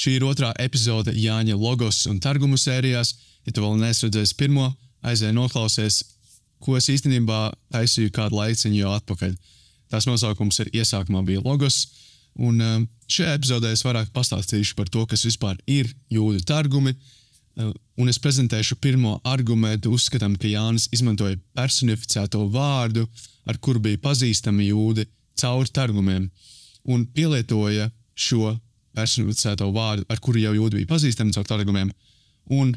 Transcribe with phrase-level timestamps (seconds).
[0.00, 3.12] Šī ir otrā epizode Jāņa Logos un Targumu sērijās.
[3.44, 4.70] Ja tu vēl neesi redzējis pirmo,
[5.04, 5.98] aizēj noklausies,
[6.60, 7.40] ko es īstenībā
[7.74, 9.34] taisīju kādu laiciņu jau atpakaļ.
[9.92, 11.82] Tās nosaukums ir iesākumā bija Logos,
[12.40, 12.78] un uh,
[13.12, 18.20] šajā epizodē es vairāk pastāstīšu par to, kas vispār ir jūdu targumi, uh, un es
[18.22, 23.04] prezentēšu pirmo argumentu, uzskatām, ka Jānis izmantoja personificēto vārdu,
[23.44, 25.04] ar kuru bija pazīstami jūdi
[25.40, 26.30] caur targumiem,
[26.88, 28.54] un pielietoja šo
[29.00, 31.90] personificēto vārdu, ar kuru jau jūdi bija pazīstami caur targumiem,
[32.52, 32.74] un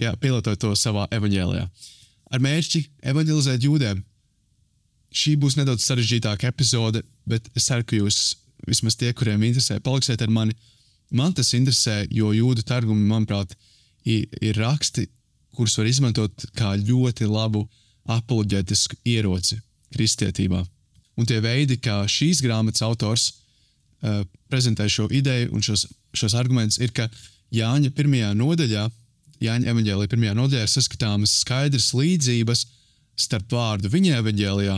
[0.00, 1.66] jā, pielietoja to savā evaņģēlijā.
[2.32, 2.82] Ar mērķi
[3.12, 4.02] evanģelizēt jūdiem.
[5.12, 8.20] Šī būs nedaudz sarežģītāka epizode, bet es ceru, ka jūs,
[8.64, 10.56] vismaz tie, kuriem interesē, paliksiet ar mani.
[11.12, 13.52] Man tas interesē, jo jūdu targumi, manuprāt,
[14.08, 15.04] ir, ir raksti,
[15.52, 17.66] kurus var izmantot kā ļoti labu
[18.08, 19.60] apoloģētisku ieroci
[19.92, 20.62] kristietībā.
[21.20, 23.28] Un tie veidi, kā šīs grāmatas autors
[24.02, 27.08] uh, prezentē šo ideju un šos, šos argumentus, ir, ka
[27.52, 28.86] Jāņa pirmajā nodaļā
[29.42, 32.64] Jāņa evanģēlijā pirmajā nodaļā ir saskatāmas skaidras līdzības
[33.18, 34.76] starp vārdu viņa evanģēlijā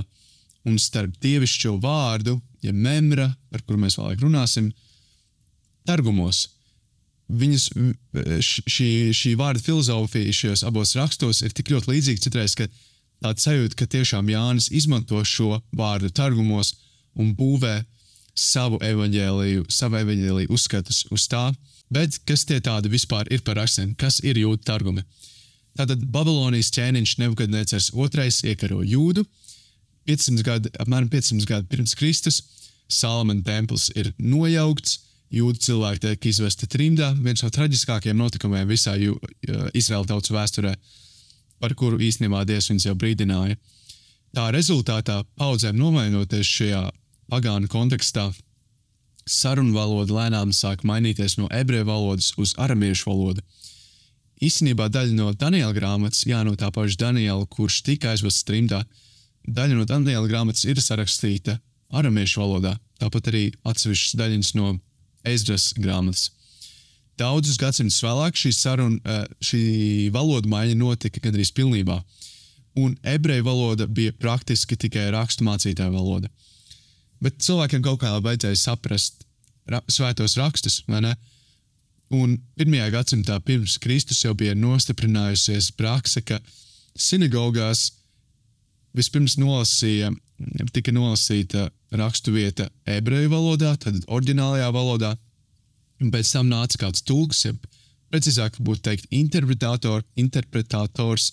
[0.71, 4.71] un starp dievišķo vārdu, ja memra, par kuru mēs vēlāk runāsim,
[5.85, 6.47] targumos.
[7.29, 7.69] Viņas,
[8.45, 12.69] šī, šī vārda filozofija šajos abos rakstos ir tik ļoti līdzīga citreiz, ka
[13.25, 16.75] tāds sajūta, ka tiešām Jānis izmanto šo vārdu targumos
[17.21, 17.79] un būvē
[18.35, 21.49] savu evaņģēliju, savu evaņģēliju uzskatus uz tā,
[21.95, 23.95] Bet kas tie tādi vispār ir par rakstiem?
[23.99, 25.05] Kas ir jūdu targumi?
[25.79, 29.25] Tātad Babilonijas ķēniņš Nebukadnecers II iekaro jūdu.
[30.09, 32.43] 500 gadi, apmēram 500 gadi pirms Kristus
[32.93, 34.99] Salamana templis ir nojaukts,
[35.33, 37.15] jūdu cilvēki tiek izvesti trimdā.
[37.25, 40.75] Viens no traģiskākajiem notikumiem visā Izraēla tautas vēsturē,
[41.63, 43.57] par kuru īstenībā Dievs viņus jau brīdināja.
[44.37, 46.85] Tā rezultātā paudzēm nomainoties šajā
[47.31, 48.31] pagānu kontekstā,
[49.27, 53.45] sarunu valoda lēnām sāk mainīties no ebreju valodas uz aramiešu valodu.
[54.45, 58.83] Īstenībā daļa no Daniela grāmatas, jā, no tā paša Daniela, kurš tika aizvests trimdā,
[59.47, 61.59] daļa no Daniela grāmatas ir sarakstīta
[61.95, 64.75] aramiešu valodā, tāpat arī atsevišķas daļas no
[65.25, 66.31] Ezras grāmatas.
[67.21, 72.03] Daudzus gadsimtus vēlāk šī saruna, eh, šī valoda maiņa notika gandrīz pilnībā,
[72.77, 76.29] un ebreju valoda bija praktiski tikai rakstu mācītāja valoda.
[77.25, 79.25] Bet cilvēkiem kaut kā vajadzēja saprast
[79.71, 81.15] ra svētos rakstus, vai ne?
[82.15, 86.39] Un pirmajā gadsimtā pirms Kristus jau bija nostiprinājusies prakse, ka
[86.95, 87.89] sinagogās
[88.95, 90.13] vispirms nolasīja,
[90.75, 95.15] tika nolasīta raksturvieta ebreju valodā, tad oriģinālajā valodā,
[96.03, 97.55] un pēc tam nāca kāds tulks, ja
[98.13, 101.33] precīzāk būtu teikt, interpretātor, interpretators,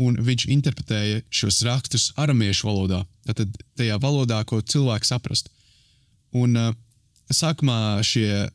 [0.00, 5.50] un viņš interpretēja šos rakstus aramiešu valodā, tātad tajā valodā, ko cilvēks saprast.
[6.34, 6.72] Un uh,
[7.30, 8.48] sākumā šie,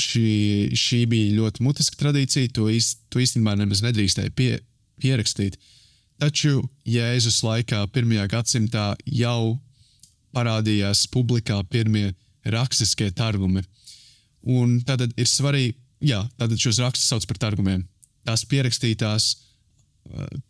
[0.00, 0.28] šī,
[0.76, 4.58] šī bija ļoti mutiska tradīcija, to, īst, to īstenībā nemaz nedrīkstēja pie,
[5.02, 5.58] pierakstīt.
[6.22, 9.56] Taču Jēzus laikā, pirmajā gadsimtā, jau
[10.34, 12.12] parādījās publikā pirmie
[12.44, 13.64] rakstiskie targumi.
[14.44, 15.74] Un tad ir svarīgi,
[16.04, 17.86] jā, tātad šos rakstus sauc par targumiem.
[18.24, 19.30] Tās pierakstītās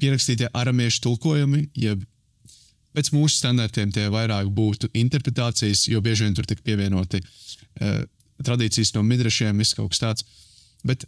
[0.01, 2.03] pierakstītie aramiešu tulkojumi, jeb
[2.95, 8.03] pēc mūsu standartiem tie vairāk būtu interpretācijas, jo bieži vien tur tika pievienoti uh,
[8.45, 10.27] tradīcijas no midrašiem, viss kaut kas tāds.
[10.87, 11.07] Bet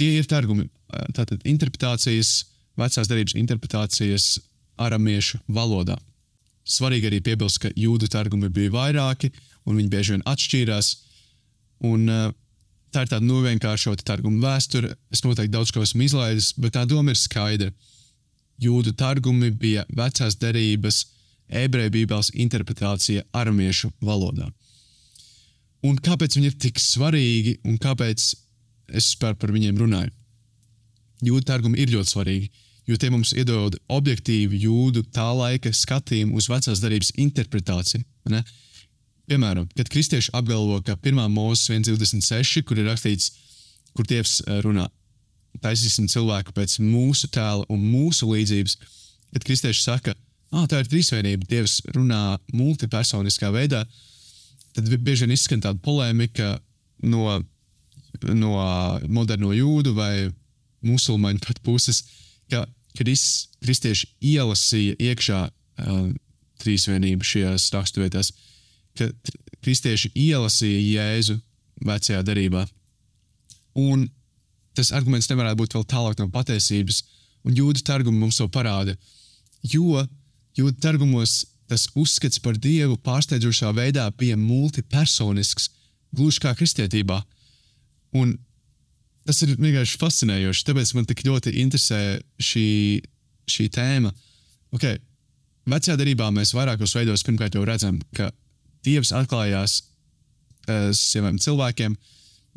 [0.00, 0.68] tie ir targumi.
[1.14, 2.44] Tātad interpretācijas,
[2.78, 4.28] vecās derības interpretācijas
[4.80, 5.96] aramiešu valodā.
[6.64, 9.32] Svarīgi arī piebilst, ka jūdu targumi bija vairāki,
[9.68, 10.90] un viņi bieži vien atšķīrās.
[11.84, 12.30] Un, uh,
[12.94, 14.94] tā ir tāda novienkāršota targuma vēsture.
[15.12, 17.72] Es noteikti daudz ko esmu izlaidis, bet tā doma ir skaidra.
[18.62, 21.04] Jūdu targumi bija vecās derības,
[21.50, 24.48] ebreju bībeles interpretācija aramiešu valodā.
[25.84, 28.28] Un kāpēc viņi ir tik svarīgi un kāpēc
[28.96, 30.12] es par, par viņiem runāju?
[31.24, 32.50] Jūdu targumi ir ļoti svarīgi,
[32.88, 38.04] jo tie mums iedod objektīvu jūdu tā laika skatījumu uz vecās derības interpretāciju.
[38.32, 38.42] Ne?
[39.30, 41.22] Piemēram, kad kristieši apgalvo, ka 1.
[41.32, 43.30] mūzes 1,26, kur ir rakstīts,
[43.96, 44.88] kur Dievs eh, runā,
[45.64, 48.76] taisīsim cilvēku pēc mūsu tēla un mūsu līdzības,
[49.34, 50.14] kad kristieši saka,
[50.52, 53.84] ah, tā ir trīsvienība, Dievs runā multipersoniskā veidā,
[54.76, 56.58] tad bieži vien izskan tāda polēmika
[57.08, 57.38] no,
[58.28, 58.54] no
[59.08, 60.28] moderno jūdu vai
[60.84, 62.02] musulmaņu puses,
[62.52, 62.66] ka
[62.98, 66.08] kris, kristieši ielasīja iekšā uh,
[66.60, 68.34] trīsvienību šajās raksturvietās
[68.98, 69.08] ka
[69.64, 71.38] kristieši ielasīja Jēzu
[71.84, 72.64] vecajā derībā.
[73.80, 74.06] Un
[74.74, 77.02] tas arguments nevarētu būt vēl tālāk no patiesības,
[77.46, 78.96] un jūdu targumi mums to parāda.
[79.62, 80.04] Jo
[80.58, 85.70] jūdu targumos tas uzskats par dievu pārsteidzošā veidā bija multipersonisks,
[86.14, 87.22] gluži kā kristietībā.
[88.14, 88.36] Un
[89.26, 90.66] tas ir vienkārši fascinējoši.
[90.68, 92.00] Tāpēc man tik ļoti interesē
[92.38, 92.68] šī,
[93.50, 94.12] šī tēma.
[94.76, 95.00] Okay.
[95.70, 98.28] Vecajā darbā mēs vairākos veidos pirmkārt jau redzam, ka
[98.84, 101.96] Dievs atklājās uh, saviem cilvēkiem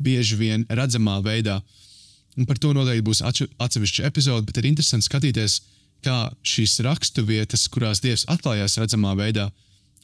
[0.02, 1.58] bieži vien redzamā veidā.
[2.38, 5.58] Un par to noteikti būs atsevišķa epizode, bet ir interesanti skatīties,
[6.06, 9.48] kā šīs raksturvietas, kurās Dievs atklājās redzamā veidā,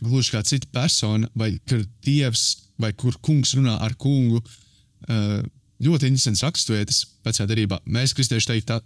[0.03, 5.39] gluži kā cita persona, vai kur Dievs vai kur kungs runā ar kungu, uh,
[5.85, 7.79] ļoti interesants raksturvietas vecajā darbā.
[7.87, 8.81] Mēs, kristieši, teikt, tā,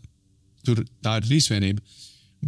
[0.66, 1.84] tur tā ir trīsvienība.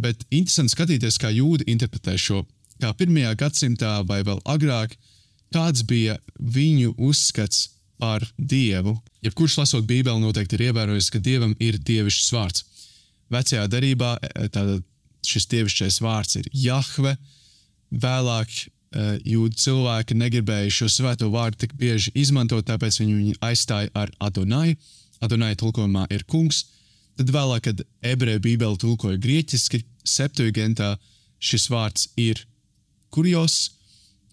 [0.01, 2.45] Bet interesanti skatīties, kā jūdi interpretē šo.
[2.81, 4.95] Kā pirmajā gadsimtā vai vēl agrāk,
[5.53, 7.69] kāds bija viņu uzskats
[8.01, 8.95] par Dievu.
[9.21, 12.65] Jebkurš lasot Bībeli, noteikti ir ievērojis, ka Dievam ir dievišķs vārds.
[13.31, 14.81] Vecajā darbā e,
[15.27, 17.13] šis dievišķais vārds ir Jahve.
[17.91, 18.65] Vēlāk e,
[19.29, 24.73] jūdu cilvēki negribēja šo svēto vārdu tik bieži izmantot, tāpēc viņi aizstāja ar Adonai.
[25.21, 26.65] Adonai tulkojumā ir kungs.
[27.19, 30.95] Tad vēlāk, kad ebreju bībeli tulkoja grieķiski, septuagintā
[31.37, 32.41] šis vārds ir
[33.13, 33.71] kurjos,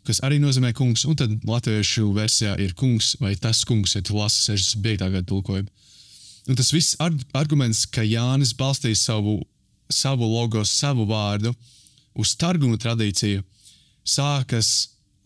[0.09, 4.17] kas arī nozīmē kungs, un tad latviešu versijā ir kungs vai tas kungs, ja tu
[4.17, 5.05] lasi 65.
[5.05, 5.69] gada tulkojumu.
[6.49, 9.43] Un tas viss ar arguments, ka Jānis balstīja savu,
[9.93, 11.53] savu logo, savu vārdu
[12.19, 13.43] uz targumu tradīciju,
[14.09, 14.71] sākas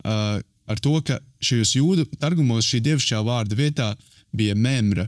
[0.03, 3.89] uh, ar to, ka šajos jūdu targumos šī dievišķā vārda vietā
[4.35, 5.07] bija memra,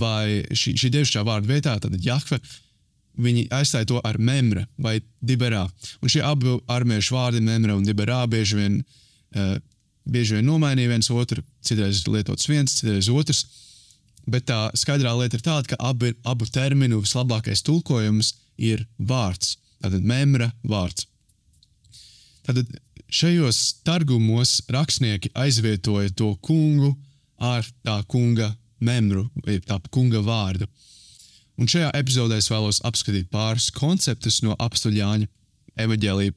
[0.00, 2.40] vai šī, šī dievišķā vārda vietā, tad Jahve,
[3.20, 5.64] viņi aizstāja to ar memra vai diberā.
[6.02, 8.80] Un šie abi armiešu vārdi, memra un diberā, bieži vien,
[9.36, 9.56] uh,
[10.04, 13.44] bieži vien nomainīja viens otru, citreiz lietots viens, citreiz otrs.
[14.26, 19.58] Bet tā skaidrā lieta ir tāda, ka abi, abu terminu vislabākais tulkojums ir vārds.
[19.84, 21.06] Tātad memra vārds.
[22.44, 22.70] Tātad
[23.12, 26.94] šajos targumos rakstnieki aizvietoja to kungu
[27.38, 28.50] ar tā kunga
[28.84, 30.68] memru, tā kunga vārdu.
[31.60, 35.28] Un šajā epizodē es vēlos apskatīt pāris konceptus no apstuļāņa
[35.84, 36.32] evaņģēlīja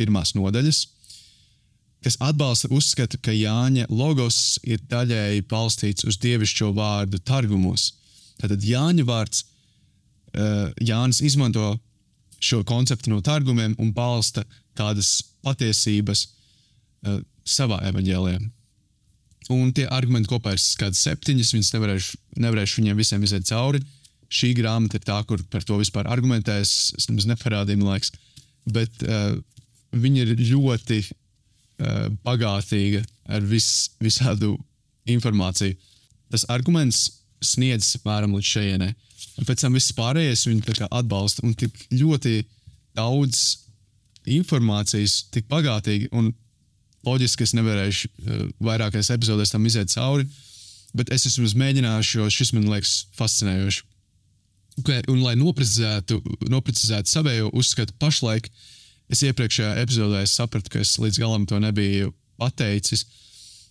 [0.00, 0.80] pirmās nodaļas,
[2.04, 7.90] kas atbalsta uzskatu, ka Jāņa logos ir daļēji balstīts uz dievišķo vārdu targumos.
[8.40, 9.44] Tātad Jāņa vārds,
[10.80, 11.74] Jānis izmanto
[12.40, 14.46] šo konceptu no targumiem un balsta
[14.78, 16.28] kādas patiesības
[17.44, 18.40] savā evaņģēlijā.
[19.50, 23.80] Un tie argumenti kopā ir kāds septiņas, viņas nevarēšu, nevarēšu viņiem visiem iziet cauri.
[24.30, 26.92] Šī grāmata ir tā, kur par to vispār argumentēs.
[26.98, 28.12] Es nemaz neparādīju, man liekas.
[28.70, 29.32] Bet uh,
[29.96, 34.54] viņa ir ļoti uh, bagātīga ar vis, visādu
[35.10, 35.74] informāciju.
[36.30, 37.08] Tas arguments
[37.42, 38.94] sniedz apmēram līdz šejienei.
[39.48, 42.44] Pēc tam viss pārējais viņu atbalsta un tik ļoti
[42.98, 43.42] daudz
[44.30, 46.10] informācijas, tik bagātīgi.
[46.12, 46.30] Un
[47.06, 50.26] loģiski, es nevarēšu uh, vairākās epizodēs tam iziet cauri,
[50.96, 53.86] bet es esmu mēģinājis, jo šis man liekas fascinējoši.
[54.80, 58.46] Okay, un, lai noprecizētu, noprecizētu savējo uzskatu pašlaik,
[59.10, 63.04] es iepriekšējā epizodē sapratu, ka es līdz galam to nebiju pateicis.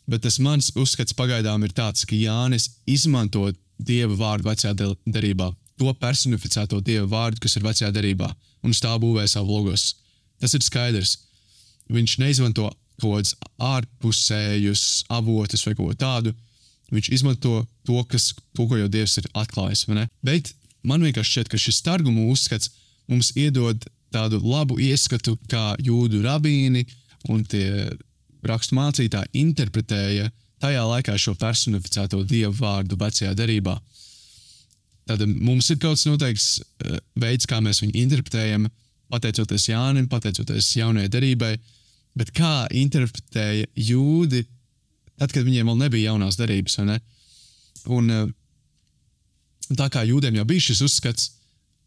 [0.10, 3.48] Bet tas mans uzskats pagaidām ir tāds, ka Jānis izmanto
[3.78, 4.74] dieva vārdu vecajā
[5.08, 5.50] derībā,
[5.80, 8.30] to personificēto dieva vārdu, kas ir vecajā derībā,
[8.66, 9.94] un uz tā būvē savu logos.
[10.42, 11.16] Tas ir skaidrs.
[11.90, 12.68] Viņš neizmanto
[13.02, 16.34] kaut kādus ārpusējus avotus vai ko tādu.
[16.94, 19.86] Viņš izmanto to, kas, to, ko jau Dievs ir atklājis.
[20.26, 20.54] Bet
[20.84, 22.72] man vienkārši šķiet, ka šis targumu uzskats
[23.10, 26.86] mums iedod tādu labu ieskatu, kā jūdu rabīni
[27.30, 27.90] un tie
[28.46, 30.30] rakstu mācītāji interpretēja
[30.60, 33.78] tajā laikā šo personificēto dievu vārdu vecajā derībā.
[35.10, 38.68] Tad mums ir kaut kāds noteikts eh, veids, kā mēs viņu interpretējam,
[39.10, 41.54] pateicoties Jānim, pateicoties jaunajai derībai,
[42.20, 44.44] Bet kā interpretēja jūdi,
[45.20, 47.00] tad, kad viņiem vēl nebija jaunās derības, ne?
[47.88, 51.30] Un, un eh, tā kā jūdiem jau bija šis uzskats,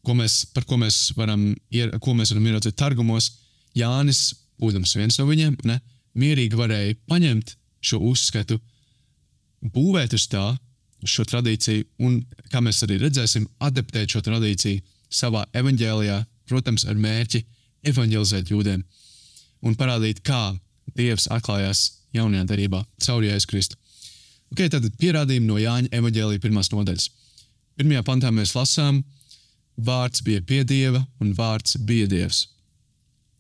[0.07, 3.31] ko mēs, par ko mēs varam, ier, ko mēs varam ieraudzīt targumos,
[3.77, 5.79] Jānis, būdams viens no viņiem, ne,
[6.19, 8.59] mierīgi varēja paņemt šo uzskatu,
[9.62, 10.45] būvēt uz tā,
[11.09, 12.21] šo tradīciju, un,
[12.53, 17.43] kā mēs arī redzēsim, adaptēt šo tradīciju savā evanģēlijā, protams, ar mērķi
[17.93, 18.85] evanģelizēt jūdiem
[19.62, 20.52] un parādīt, kā
[20.97, 23.78] Dievs atklājās jaunajā darbā caur Jēzu Kristu.
[24.52, 27.09] Okay, tad pierādījumi no Jāņa evanģēlīja pirmās nodaļas.
[27.81, 29.00] Pirmajā pantā mēs lasām,
[29.81, 32.45] vārds bija pie Dieva un vārds bija Dievs.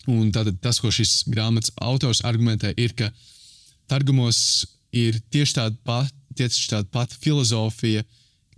[0.08, 3.10] Un tātad tas, ko šis grāmatas autors argumentē, ir, ka
[3.90, 8.06] targumos ir tieši tāda pati, tieši tāda pati filozofija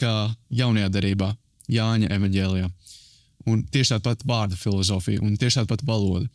[0.00, 0.14] kā
[0.54, 1.34] jaunajā darbā,
[1.70, 2.70] Jāņa evanģēlijā.
[3.48, 6.28] Un tieši tāda pati vārda filozofija un tieši tāda pati valoda.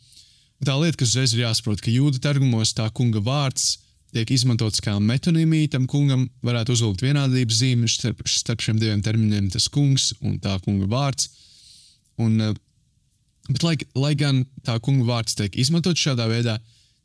[0.60, 3.78] Tā lieta, kas uzreiz ir jāsaprot, ka jūdu targumos tā kunga vārds
[4.12, 9.48] tiek izmantots kā metonīmija tam kungam, varētu uzvilkt vienādības zīmi starp, starp šiem diviem terminiem,
[9.52, 11.30] tas kungs un tā kunga vārds.
[12.20, 12.56] Un, uh,
[13.48, 16.58] bet, lai, lai gan tā kunga vārds tiek izmantots šādā veidā,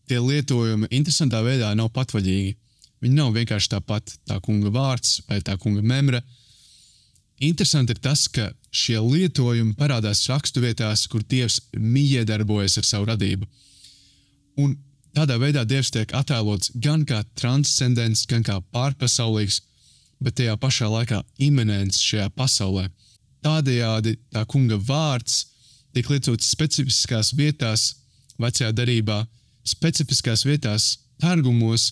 [0.09, 2.55] tie lietojumi interesantā veidā nav patvaļīgi.
[3.05, 6.23] Viņi nav vienkārši tāpat tā kunga vārds vai tā kunga memra.
[7.43, 13.47] Interesanti ir tas, ka šie lietojumi parādās raksturvietās, kur Dievs miedarbojas ar savu radību.
[14.63, 14.77] Un
[15.15, 19.61] tādā veidā Dievs tiek attēlots gan kā transcendents, gan kā pārpasaulīgs,
[20.23, 22.87] bet tajā pašā laikā imanents šajā pasaulē.
[23.43, 25.43] Tādējādi tā kunga vārds
[25.93, 27.93] tiek lietots specifiskās vietās,
[28.39, 29.25] vecajā darbā,
[29.67, 31.91] specifiskās vietās, targumos,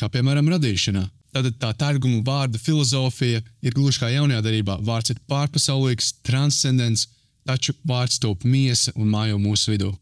[0.00, 1.08] kā piemēram radīšanā.
[1.34, 4.78] Tātad tā targuma vārda filozofija ir gluži kā jaunajā darbā.
[4.84, 7.06] Vārds ir pārpasaulīgs, transcendents,
[7.48, 9.92] taču vārds top miesa un mājo mūsu vidū.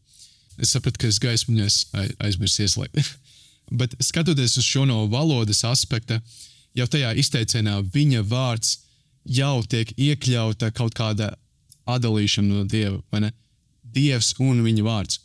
[0.57, 1.79] Es sapratu, ka es gaismiņos
[2.23, 3.01] aizmirsu ieslēgt.
[3.79, 6.21] Bet skatoties uz šo no valodas aspekta,
[6.77, 8.77] jau tajā izteicienā viņa vārds
[9.27, 11.33] jau tiek iekļauta kaut kāda
[11.87, 13.03] atdalīšana no dieva?
[13.83, 15.19] Dievs un viņa vārds.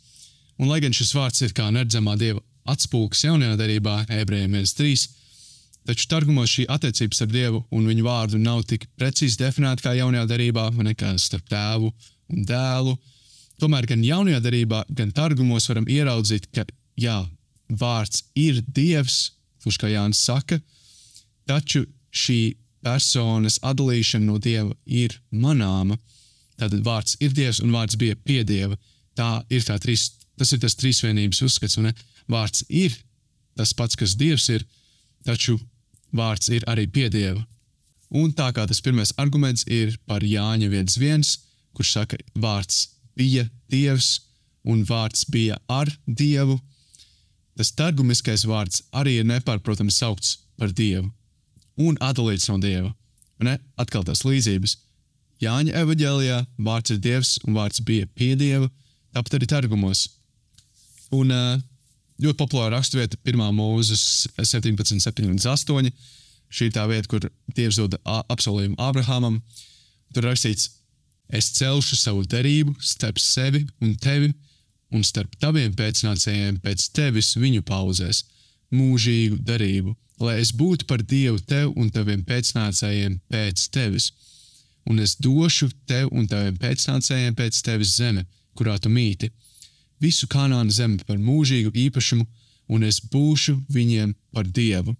[0.59, 5.07] Un, lai gan šis vārds ir kā neredzamā dieva atspūgs jaunajā darbā, ebrejiem 1.3,
[5.87, 10.25] taču targumos šī attiecības starp dievu un viņu vārdu nav tik precīzi definēta kā jaunajā
[10.29, 11.91] darbā, nekā starp tēvu
[12.33, 12.95] un dēlu.
[13.61, 16.65] Tomēr gan jaunajā darbā, gan targumos varam ieraudzīt, ka
[16.99, 17.19] jā,
[17.69, 20.59] vārds ir dievs, kurš kā Jānis saka,
[21.47, 25.99] taču šī personas atdalīšana no dieva ir manāma.
[26.59, 28.77] Tātad vārds ir dievs un vārds bija pie dieva.
[29.17, 31.93] Tā ir tā trīs Tas ir tas trīsvienības uzskats, un ne?
[32.31, 32.95] vārds ir
[33.57, 34.63] tas pats, kas Dievs ir,
[35.27, 35.59] taču
[36.15, 37.41] vārds ir arī piedieva.
[38.13, 41.31] Un tā kā tas pirmais arguments ir par Jāņa 1.1,
[41.73, 44.19] kurš saka, vārds bija Dievs
[44.63, 46.59] un vārds bija ar Dievu,
[47.57, 51.09] tas targumiskais vārds arī ir nepārprotami saukts par Dievu
[51.81, 52.93] un atdalīts no Dieva.
[53.43, 53.57] Ne?
[53.81, 54.77] Atkal tās līdzības.
[55.43, 58.69] Jāņa evanģēlijā vārds ir Dievs un vārds bija pie Dieva,
[59.11, 60.07] tāpat arī targumos
[61.13, 61.59] Un uh,
[62.23, 65.91] ļoti populāra raksturvieta, pirmā mūzes 17, 78.
[66.53, 69.39] Šī ir tā vieta, kur Dievs dod apsolījumu Abrahamam.
[70.13, 70.69] Tur rakstīts,
[71.33, 74.29] es celšu savu derību starp sevi un tevi,
[74.93, 78.21] un starp taviem pēcnācējiem pēc tevis viņu pauzēs,
[78.73, 84.11] mūžīgu derību, lai es būtu par Dievu tev un taviem pēcnācējiem pēc tevis.
[84.85, 89.31] Un es došu tev un taviem pēcnācējiem pēc tevis zeme, kurā tu mīti
[90.03, 92.25] visu kanānu zemi par mūžīgu īpašumu,
[92.73, 94.95] un es būšu viņiem par dievu.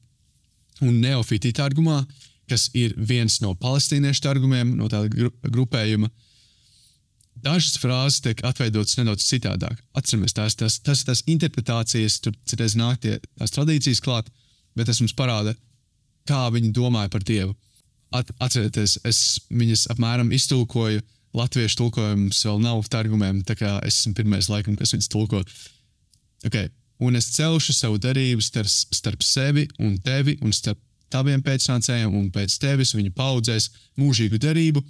[0.83, 2.01] Un neofītī targumā,
[2.49, 6.09] kas ir viens no palestīniešu targumiem, no gru grupējuma,
[7.43, 9.79] dažas frāzes tiek atveidotas nedaudz citādāk.
[9.97, 14.29] Atceramies, tās, tās, ir tās interpretācijas, tur citreiz nāk tie, tās tradīcijas klāt,
[14.77, 15.55] bet tas mums parāda,
[16.29, 17.55] kā viņi domāja par Dievu.
[18.13, 19.19] At, atcerieties, es
[19.49, 21.01] viņas apmēram iztulkoju
[21.37, 25.43] latviešu tulkojums vēl nav targumiem, tā kā es esmu pirmais laikam, kas viņus tulko.
[26.45, 26.69] Okay.
[27.03, 30.79] Un es celšu savu darību starp, starp sevi un tevi un starp
[31.13, 34.81] taviem pēcnācējiem un pēc tevis viņu paudzēs mūžīgu darību,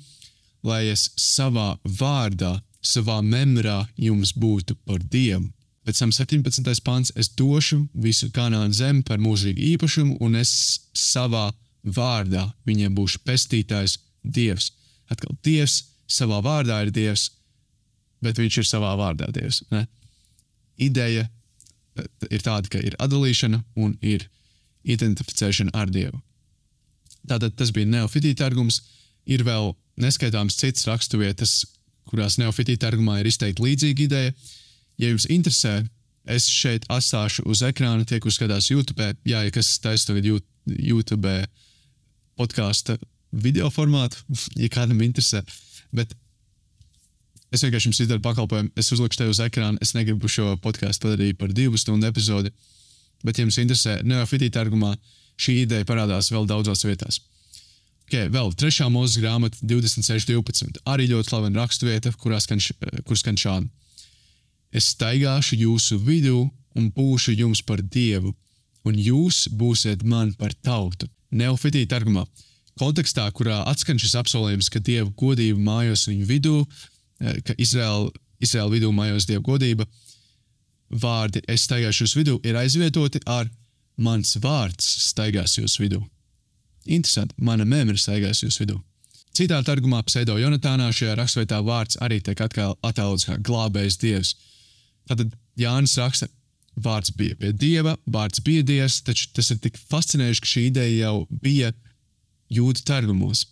[0.68, 5.50] lai es savā vārdā, savā memorā jums būtu par Dievu.
[5.84, 6.80] Pēc tam 17.
[6.84, 10.54] pāns es došu visu kanālu zemi par mūžīgu īpašumu, un es
[10.96, 11.50] savā
[11.84, 14.72] vārdā viņiem būšu pestītājs Dievs.
[15.12, 17.30] Atkal Dievs savā vārdā ir Dievs,
[18.24, 19.64] bet viņš ir savā vārdā Dievs.
[19.72, 19.86] Ne?
[20.82, 24.28] Ideja eh, ir tāda, ka ir atdalīšana un ir
[24.84, 26.20] identificēšana ar Dievu.
[27.30, 28.82] Tātad tas bija neofitīta argums.
[29.24, 29.72] Ir vēl
[30.04, 31.62] neskaitāms cits raksturvietas,
[32.10, 34.34] kurās neofitīta argumā ir izteikti līdzīga ideja.
[35.00, 35.78] Ja jums interesē,
[36.28, 39.14] es šeit atstāšu uz ekrāna tie, kur skatās YouTube.
[39.28, 40.28] Jā, ja kas taisa tagad
[40.68, 41.38] YouTube
[42.40, 42.98] podkāstu
[43.32, 44.20] video formātu,
[44.62, 45.44] ja kādam interesē.
[45.94, 46.16] Bet
[47.54, 48.74] es vienkārši jums izdaru pakalpojumu.
[48.80, 49.78] Es uzlikšu te uz ekrāna.
[49.82, 52.54] Es negribu šo podkāstu padarīt par divu stundu epizodi.
[53.24, 54.96] Bet, ja jums interesē neofitīt argumā,
[55.40, 57.22] šī ideja parādās vēl daudzās vietās.
[58.04, 60.82] Okay, vēl trešā mūzika grāmata, 26.12.
[60.92, 62.60] Arī ļoti slavena raksturvieta, kurā skan,
[63.08, 63.70] kur skan šādi.
[64.76, 66.44] Es staigāšu jūsu vidū
[66.76, 68.34] un būšu jums par dievu,
[68.84, 71.08] un jūs būsiet man par tautu.
[71.32, 72.26] Neofitīt argumā
[72.80, 76.56] kontekstā, kurā atskan šis apsolījums, ka Dieva godība mājos viņu vidū,
[77.22, 78.12] eh, ka Izraēla,
[78.44, 79.88] Izraēla vidū mājos Dieva godība,
[80.90, 83.50] vārdi es staigāšu jūsu vidū ir aizvietoti ar
[83.98, 86.02] mans vārds staigās jūsu vidū.
[86.86, 88.80] Interesanti, mana mēmera staigās jūsu vidū.
[89.34, 94.36] Citā targumā pseido Jonatānā šajā rakstvietā vārds arī tiek atkal attēlots kā glābējs dievs.
[95.10, 95.24] Tad
[95.58, 96.28] Jānis raksta,
[96.78, 101.08] vārds bija pie dieva, vārds bija dievs, taču tas ir tik fascinējoši, ka šī ideja
[101.08, 101.74] jau bija
[102.54, 103.46] jūdu targumos.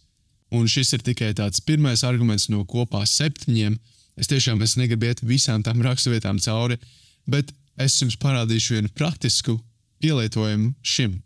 [0.51, 3.77] Un šis ir tikai tāds pirmais arguments no kopā septiņiem.
[4.19, 6.77] Es tiešām es negribu iet visām tām raksturvietām cauri,
[7.25, 9.57] bet es jums parādīšu vienu praktisku
[10.03, 11.21] pielietojumu šim.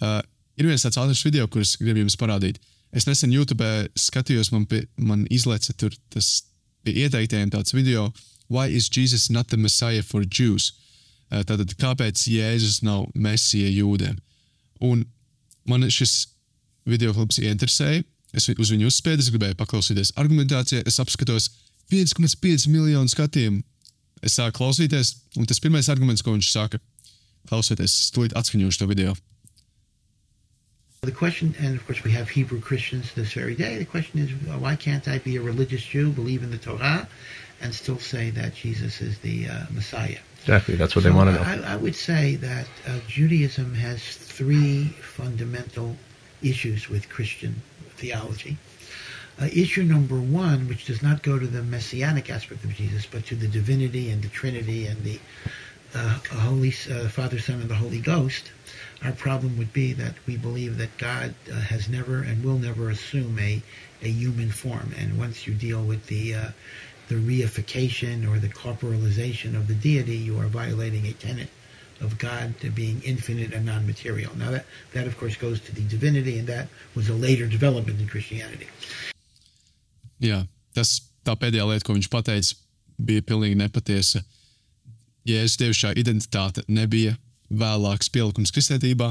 [0.00, 0.22] Uh,
[0.56, 2.58] ir viens tāds ātrs video, kurus gribu jums parādīt.
[2.96, 3.66] Es nesen YouTube
[3.98, 6.46] skatījos, man, pie, man izlaica tur tas
[6.86, 8.08] pie ieteiktiem tāds video,
[8.48, 10.72] Why is Jesus not the Messiah for Jews?
[11.30, 14.20] Uh, tātad, kāpēc Jēzus nav mesija jūdiem?
[14.86, 15.02] Un
[15.66, 16.28] man šis
[16.86, 18.04] video klips ieinteresēja.
[18.36, 21.50] Es uz viņu uzspēju, es gribēju paklausīties argumentācijai, es apskatos
[21.92, 23.62] 5,5 miljonu skatījumu.
[24.24, 26.80] Es sāku klausīties, un tas pirmais arguments, ko viņš saka,
[27.48, 29.14] klausieties, stūlīt atskaņošu to video.
[31.02, 34.30] The question, and of course we have Hebrew Christians this very day, the question is
[34.58, 37.06] why can't I be a religious Jew, believe in the Torah,
[37.60, 40.18] and still say that Jesus is the uh, Messiah?
[40.40, 41.66] Exactly, that's what So they want to know.
[41.68, 45.96] I, I would say that uh, Judaism has three fundamental
[46.42, 47.62] issues with Christian
[47.96, 48.56] theology.
[49.40, 53.26] Uh, issue number one, which does not go to the messianic aspect of Jesus, but
[53.26, 55.18] to the divinity and the Trinity and the
[55.94, 58.50] uh, Holy uh, Father, Son, and the Holy Ghost.
[59.04, 62.88] Our problem would be that we believe that God uh, has never and will never
[62.88, 63.62] assume a,
[64.02, 64.94] a human form.
[64.98, 66.48] And once you deal with the uh,
[67.08, 71.48] the reification or the corporalization of the deity, you are violating a tenet
[72.00, 74.36] of God to being infinite and non-material.
[74.36, 78.00] Now that that of course goes to the divinity, and that was a later development
[78.00, 78.68] in Christianity.
[80.20, 82.56] Jā, tas tā pēdējā lieta, ko viņš teica,
[82.98, 84.22] bija pilnīgi nepatiesa.
[85.26, 87.16] Jēzus dievišķā identitāte nebija
[87.50, 89.10] vēlāks pielikums kristietībā.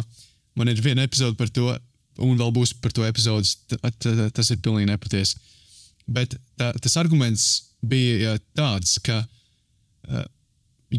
[0.55, 1.75] Man ir viena epizode par to,
[2.23, 3.57] un vēl būs par to epizodes.
[3.67, 5.37] Tas ir pilnīgi nepatiesi.
[6.07, 10.25] Bet tā, tas arguments bija tāds, ka uh,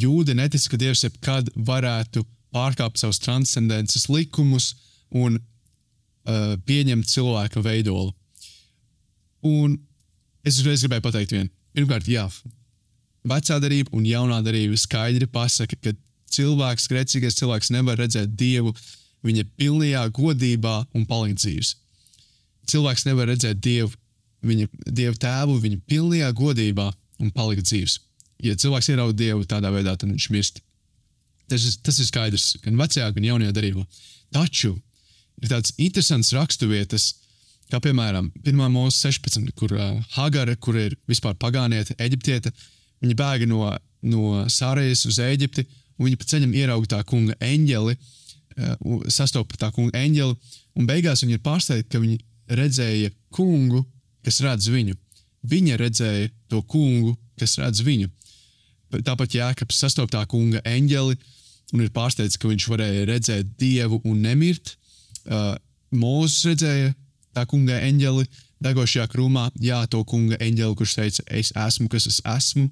[0.03, 2.25] jūdi netic, ka Dievs jebkad varētu
[2.55, 4.75] pārkāpt savus transcendences likumus
[5.15, 8.13] un uh, pieņemt cilvēka veidolu.
[9.47, 9.77] Un
[10.47, 11.53] es uzreiz gribēju pateikt, vienu.
[11.77, 12.25] Pirmkārt, jā,
[13.29, 15.93] vecā darība un jaunā darība skaidri pasaka, ka
[16.33, 18.73] cilvēks, grēcīgais cilvēks, nevar redzēt Dievu
[19.27, 21.75] viņa pilnajā godībā un palīdzības.
[22.71, 23.93] Cilvēks nevar redzēt Dievu,
[24.47, 26.89] viņa Dievu tēvu viņa pilnajā godībā
[27.23, 28.01] un palīdzības.
[28.45, 30.61] Ja cilvēks ierauga Dievu tādā veidā, tad viņš mirst.
[31.49, 33.85] Tas ir, tas ir skaidrs gan vecajā, gan jaunajā darbā.
[34.35, 34.75] Taču
[35.43, 37.13] ir tāds interesants raksturvietas,
[37.71, 38.63] kā piemēram 1.
[38.73, 42.53] mūzika 16, kur uh, Hagara, kur ir vispār pagāniete, eģiptiete,
[43.05, 43.71] viņa bēga no,
[44.07, 49.73] no Sārijas uz Eģipti, un viņa pa ceļam ierauga tā kunga eņģeli, uh, sastopa tā
[49.75, 53.85] kunga eņģeli, un beigās viņa ir pārsteigta, ka viņa redzēja kungu,
[54.27, 54.97] kas redz viņu.
[55.47, 58.11] Viņa redzēja to kungu, kas redz viņu.
[58.95, 61.17] Tāpat Jēkabs sastopa tā kunga eņģeli,
[61.75, 64.77] un ir pārsteigts, ka viņš varēja redzēt dievu un nemirt.
[65.27, 65.55] Uh,
[65.97, 66.93] Mūzis redzēja
[67.35, 68.27] tā kunga eņģeli
[68.65, 72.69] degošajā krūmā, jā, to kunga eņģeli, kurš teica, es esmu, kas es esmu.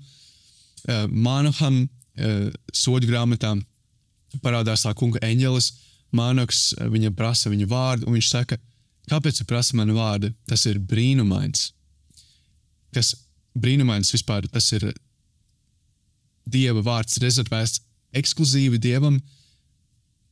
[0.85, 3.55] Uh, Mānaham uh, soļu grāmatā
[4.45, 5.73] parādās tā kunga eņģelis.
[6.15, 8.61] Mānaks uh, viņa prasa viņu vārdu, un viņš saka,
[9.11, 10.31] kāpēc tu prasa manu vārdu?
[10.49, 11.73] Tas ir brīnumains.
[12.95, 13.17] Kas
[13.59, 14.93] brīnumains vispār, tas ir
[16.45, 17.81] dieva vārds rezervēts
[18.15, 19.19] ekskluzīvi dievam,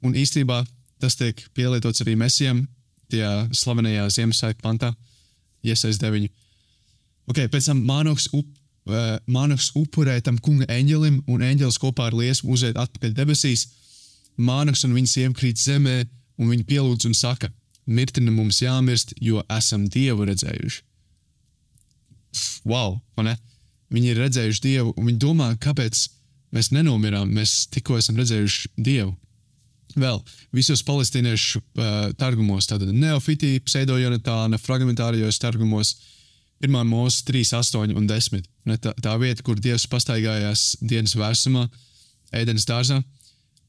[0.03, 0.62] un īstenībā
[1.03, 2.64] tas tiek pielietots arī mesijam,
[3.11, 4.92] tajā slavenajā Ziemassvētku pantā,
[5.66, 6.31] iesaist deviņu.
[7.31, 8.46] Okay, pēc tam Mānoks, up,
[8.90, 13.66] uh, Mānoks upurē tam kunga eņģelim, un eņģelis kopā ar liesmu uziet atpakaļ debesīs.
[14.38, 16.03] Mānoks un viņa sieva krīt zemē,
[16.40, 17.51] un viņi pielūdz un saka,
[17.87, 20.83] mirtina mums jāmirst, jo esam Dievu redzējuši.
[22.64, 23.37] Wow, ne?
[23.92, 26.07] Viņi ir redzējuši Dievu, un viņi domā, kāpēc
[26.57, 29.12] mēs nenomirām, mēs tikko esam redzējuši Dievu.
[29.92, 30.22] Vēl
[30.57, 35.96] visos palestīniešu uh, targumos, tātad neofitī, pseidojonatāna, fragmentārijos targumos,
[36.64, 36.78] 1.
[36.88, 38.46] mūzika 3, 8 un 10.
[38.70, 41.66] Ne, tā, tā vieta, kur Dievs pastaigājās dienas vēsumā,
[42.33, 43.02] ēdienas dārzā,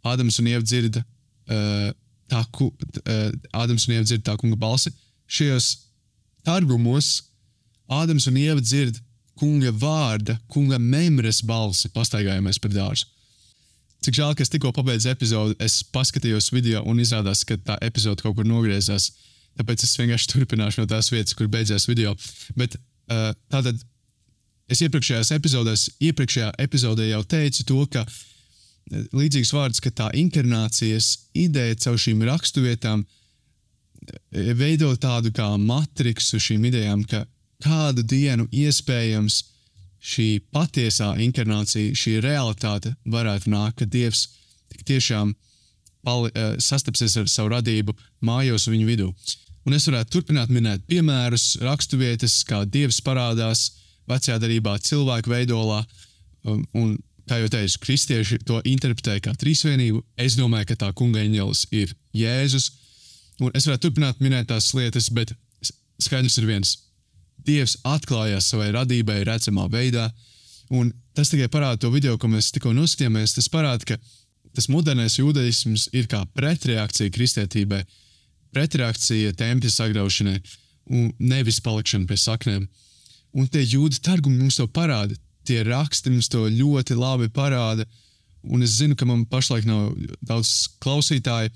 [0.04, 1.90] Ādams un Ieva dzirda uh,
[2.32, 4.92] tā, ku, uh, Ādams un Ieva dzirda tā kunga balsi.
[5.32, 5.70] Šajos
[6.46, 7.16] targumos
[7.92, 9.00] Ādams un Ieva dzird
[9.40, 13.10] kunga vārda, kunga memres balsi, pastaigājamies par dārzu.
[14.04, 18.24] Cik žēl, ka es tikko pabeidzu epizodi, es paskatījos video un izrādās, ka tā epizode
[18.26, 19.14] kaut kur nogriezās.
[19.56, 22.12] Tāpēc es vienkārši turpināšu no tās vietas, kur beidzās video.
[22.60, 23.80] Bet uh, tātad
[24.68, 28.04] es iepriekšējās epizodēs, iepriekšējā epizodē jau teicu to, ka
[29.16, 33.06] līdzīgs vārds, ka tā inkarnācijas ideja caur šīm raksturvietām
[34.60, 37.24] veido tādu kā matriksu šīm idejām, ka
[37.64, 39.42] kādu dienu iespējams
[40.04, 44.28] šī patiesā inkarnācija, šī realitāte varētu nākt, ka Dievs
[44.84, 45.32] tiešām
[46.04, 47.96] pali, uh, sastapsies ar savu radību
[48.26, 49.08] mājos viņu vidū.
[49.64, 53.70] Un es varētu turpināt minēt piemērus, raksturvietas, kā Dievs parādās
[54.12, 55.80] vecajā darbā, cilvēku veidolā.
[56.44, 56.98] Um, un,
[57.30, 60.02] kā jau teicu, kristieši to interpretē kā trīsvienību.
[60.20, 62.72] Es domāju, ka tā kunga eņģelis ir Jēzus.
[63.40, 65.32] Un es varētu turpināt minēt tās lietas, bet
[66.04, 66.76] skaidrs ir viens.
[67.48, 70.10] Dievs atklājās savai radībai redzamā veidā,
[70.72, 73.36] un tas tikai parāda to video, ko mēs tikko noskatījāmies.
[73.38, 73.98] Tas parāda, ka
[74.56, 77.84] tas modernais jūdaisms ir kā pretreakcija kristietībai,
[78.54, 80.38] pretreakcija tempļa sagraušanai
[80.94, 82.66] un nevis palikšana pie saknēm.
[83.34, 85.18] Un tie jūda targumi mums to parāda.
[85.48, 87.86] Tie raksti mums to ļoti labi parāda.
[88.44, 91.52] Un es zinu, ka man pašlaik nav daudz klausītāju,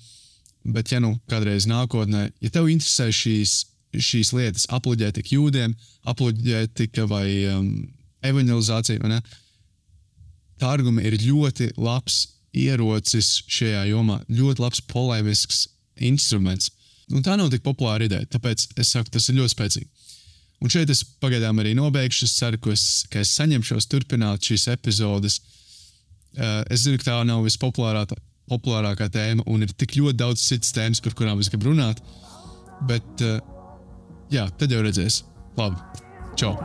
[0.72, 3.60] bet, ja nu kādreiz nākotnē, ja tev interesē šīs,
[3.96, 5.76] šīs lietas, aploģētika jūdiem,
[6.08, 7.70] aploģētika vai um,
[8.26, 9.22] evanģelizācija, vai ne?
[10.62, 12.26] Tārgumi ir ļoti labs
[12.58, 15.68] ierocis šajā jomā, ļoti labs polēmisks
[16.08, 16.72] instruments.
[17.14, 19.90] Un tā nav tik populāra ideja, tāpēc es saku, tas ir ļoti spēcīgi.
[20.64, 22.26] Un šeit es pagaidām arī nobeigšu.
[22.26, 25.38] Es ceru, ka es, ka es saņemšos turpināt šīs epizodes.
[26.38, 30.72] Uh, es zinu, ka tā nav vispopulārākā populārākā tēma, un ir tik ļoti daudz citas
[30.76, 32.02] tēmas, par kurām es gribu runāt.
[32.90, 33.38] Bet, uh,
[34.34, 35.24] jā, tad jau redzēs.
[35.58, 36.04] Labi,
[36.38, 36.56] čau!